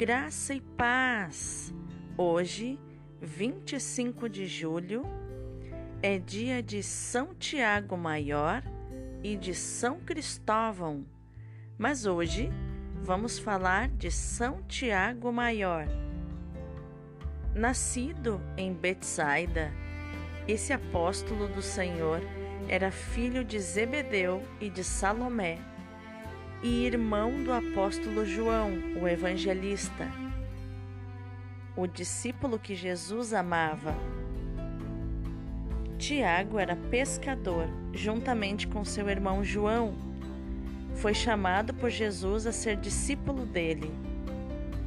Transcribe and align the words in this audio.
Graça 0.00 0.54
e 0.54 0.62
paz! 0.62 1.74
Hoje, 2.16 2.80
25 3.20 4.30
de 4.30 4.46
julho, 4.46 5.02
é 6.00 6.18
dia 6.18 6.62
de 6.62 6.82
São 6.82 7.34
Tiago 7.34 7.98
Maior 7.98 8.62
e 9.22 9.36
de 9.36 9.54
São 9.54 10.00
Cristóvão, 10.00 11.04
mas 11.76 12.06
hoje 12.06 12.50
vamos 13.02 13.38
falar 13.38 13.90
de 13.90 14.10
São 14.10 14.62
Tiago 14.62 15.30
Maior. 15.30 15.86
Nascido 17.54 18.40
em 18.56 18.72
Betsaida, 18.72 19.70
esse 20.48 20.72
apóstolo 20.72 21.46
do 21.46 21.60
Senhor 21.60 22.22
era 22.70 22.90
filho 22.90 23.44
de 23.44 23.60
Zebedeu 23.60 24.42
e 24.62 24.70
de 24.70 24.82
Salomé 24.82 25.58
e 26.62 26.84
irmão 26.84 27.42
do 27.42 27.52
apóstolo 27.52 28.26
João, 28.26 28.72
o 29.00 29.08
evangelista, 29.08 30.06
o 31.74 31.86
discípulo 31.86 32.58
que 32.58 32.74
Jesus 32.74 33.32
amava. 33.32 33.94
Tiago 35.98 36.58
era 36.58 36.76
pescador, 36.76 37.66
juntamente 37.94 38.66
com 38.66 38.84
seu 38.84 39.08
irmão 39.08 39.42
João. 39.42 39.94
Foi 40.96 41.14
chamado 41.14 41.72
por 41.72 41.88
Jesus 41.88 42.46
a 42.46 42.52
ser 42.52 42.76
discípulo 42.76 43.46
dele. 43.46 43.90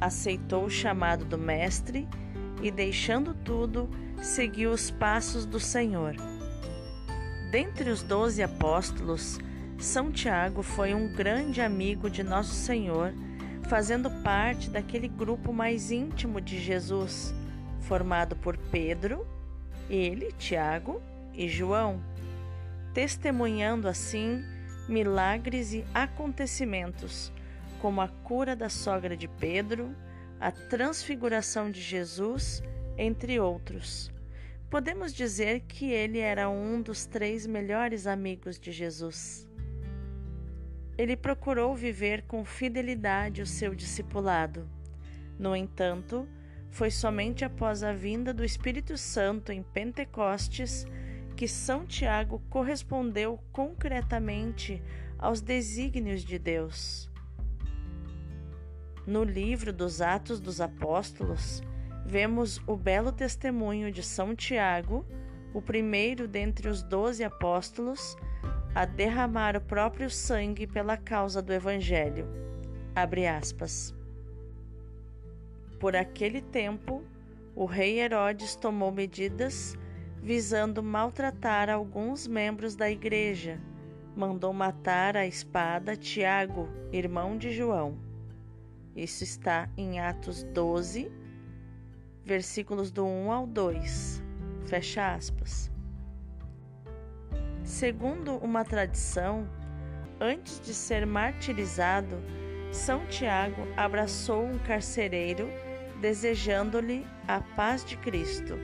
Aceitou 0.00 0.66
o 0.66 0.70
chamado 0.70 1.24
do 1.24 1.38
Mestre 1.38 2.06
e, 2.62 2.70
deixando 2.70 3.34
tudo, 3.34 3.88
seguiu 4.22 4.70
os 4.70 4.90
passos 4.90 5.44
do 5.44 5.58
Senhor. 5.58 6.14
Dentre 7.50 7.90
os 7.90 8.02
doze 8.02 8.42
apóstolos, 8.42 9.38
são 9.78 10.10
Tiago 10.10 10.62
foi 10.62 10.94
um 10.94 11.12
grande 11.12 11.60
amigo 11.60 12.08
de 12.08 12.22
Nosso 12.22 12.54
Senhor, 12.54 13.12
fazendo 13.68 14.10
parte 14.22 14.70
daquele 14.70 15.08
grupo 15.08 15.52
mais 15.52 15.90
íntimo 15.90 16.40
de 16.40 16.58
Jesus, 16.58 17.34
formado 17.80 18.36
por 18.36 18.56
Pedro, 18.56 19.26
ele, 19.88 20.32
Tiago 20.32 21.02
e 21.34 21.48
João, 21.48 22.02
testemunhando 22.92 23.88
assim 23.88 24.42
milagres 24.88 25.72
e 25.72 25.84
acontecimentos, 25.92 27.32
como 27.80 28.00
a 28.00 28.08
cura 28.08 28.54
da 28.54 28.68
sogra 28.68 29.16
de 29.16 29.28
Pedro, 29.28 29.94
a 30.40 30.50
transfiguração 30.50 31.70
de 31.70 31.80
Jesus, 31.80 32.62
entre 32.96 33.40
outros. 33.40 34.10
Podemos 34.70 35.12
dizer 35.12 35.60
que 35.60 35.90
ele 35.90 36.18
era 36.18 36.48
um 36.48 36.80
dos 36.82 37.06
três 37.06 37.46
melhores 37.46 38.06
amigos 38.06 38.58
de 38.58 38.72
Jesus. 38.72 39.46
Ele 40.96 41.16
procurou 41.16 41.74
viver 41.74 42.22
com 42.22 42.44
fidelidade 42.44 43.42
o 43.42 43.46
seu 43.46 43.74
discipulado. 43.74 44.68
No 45.38 45.56
entanto, 45.56 46.28
foi 46.70 46.90
somente 46.90 47.44
após 47.44 47.82
a 47.82 47.92
vinda 47.92 48.32
do 48.32 48.44
Espírito 48.44 48.96
Santo 48.96 49.52
em 49.52 49.62
Pentecostes 49.62 50.86
que 51.36 51.48
São 51.48 51.84
Tiago 51.84 52.40
correspondeu 52.48 53.38
concretamente 53.52 54.82
aos 55.18 55.40
desígnios 55.40 56.24
de 56.24 56.38
Deus. 56.38 57.10
No 59.06 59.22
livro 59.22 59.72
dos 59.72 60.00
Atos 60.00 60.40
dos 60.40 60.60
Apóstolos, 60.60 61.62
vemos 62.06 62.60
o 62.66 62.76
belo 62.76 63.12
testemunho 63.12 63.90
de 63.90 64.02
São 64.02 64.34
Tiago, 64.34 65.04
o 65.52 65.60
primeiro 65.60 66.26
dentre 66.26 66.68
os 66.68 66.82
doze 66.82 67.22
apóstolos, 67.22 68.16
a 68.74 68.84
derramar 68.84 69.56
o 69.56 69.60
próprio 69.60 70.10
sangue 70.10 70.66
pela 70.66 70.96
causa 70.96 71.40
do 71.40 71.52
Evangelho. 71.52 72.26
Abre 72.94 73.26
aspas. 73.26 73.94
Por 75.78 75.94
aquele 75.94 76.40
tempo, 76.40 77.04
o 77.54 77.66
rei 77.66 78.00
Herodes 78.00 78.56
tomou 78.56 78.90
medidas 78.90 79.78
visando 80.20 80.82
maltratar 80.82 81.70
alguns 81.70 82.26
membros 82.26 82.74
da 82.74 82.90
igreja. 82.90 83.60
Mandou 84.16 84.52
matar 84.52 85.16
a 85.16 85.26
espada 85.26 85.96
Tiago, 85.96 86.68
irmão 86.92 87.36
de 87.36 87.52
João. 87.52 87.96
Isso 88.96 89.22
está 89.22 89.68
em 89.76 90.00
Atos 90.00 90.42
12, 90.44 91.12
versículos 92.24 92.90
do 92.90 93.04
1 93.04 93.30
ao 93.30 93.46
2. 93.46 94.22
Fecha 94.66 95.14
aspas. 95.14 95.73
Segundo 97.64 98.36
uma 98.36 98.62
tradição, 98.62 99.48
antes 100.20 100.60
de 100.60 100.74
ser 100.74 101.06
martirizado, 101.06 102.22
São 102.70 103.06
Tiago 103.06 103.66
abraçou 103.74 104.44
um 104.44 104.58
carcereiro, 104.58 105.48
desejando-lhe 105.98 107.06
a 107.26 107.40
paz 107.40 107.82
de 107.82 107.96
Cristo. 107.96 108.54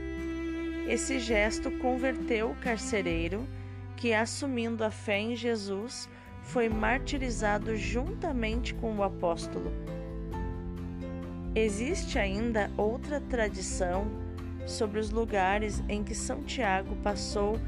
Esse 0.87 1.19
gesto 1.19 1.71
converteu 1.79 2.51
o 2.51 2.57
carcereiro, 2.57 3.49
que, 3.97 4.13
assumindo 4.13 4.85
a 4.85 4.91
fé 4.91 5.19
em 5.19 5.35
Jesus, 5.35 6.07
foi 6.43 6.69
martirizado 6.69 7.75
juntamente 7.77 8.75
com 8.75 8.97
o 8.97 9.03
apóstolo. 9.03 9.73
Existe 11.55 12.19
ainda 12.19 12.71
outra 12.77 13.19
tradição 13.19 14.07
sobre 14.67 15.01
os 15.01 15.11
lugares 15.11 15.83
em 15.89 16.05
que 16.05 16.15
São 16.15 16.43
Tiago 16.43 16.95
passou 16.97 17.59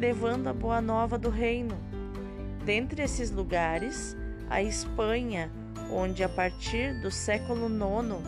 levando 0.00 0.46
a 0.46 0.52
boa 0.54 0.80
nova 0.80 1.18
do 1.18 1.28
reino. 1.28 1.76
Dentre 2.64 3.02
esses 3.02 3.30
lugares, 3.30 4.16
a 4.48 4.62
Espanha, 4.62 5.52
onde 5.92 6.24
a 6.24 6.28
partir 6.28 6.98
do 7.02 7.10
século 7.10 7.66
IX 7.66 8.24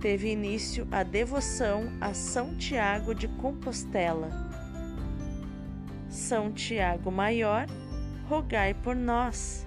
teve 0.00 0.30
início 0.30 0.86
a 0.92 1.02
devoção 1.02 1.92
a 2.00 2.14
São 2.14 2.56
Tiago 2.56 3.12
de 3.12 3.26
Compostela. 3.26 4.30
São 6.08 6.52
Tiago 6.52 7.10
Maior, 7.10 7.66
rogai 8.28 8.72
por 8.72 8.94
nós. 8.94 9.66